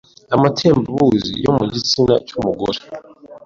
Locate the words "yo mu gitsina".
1.43-2.15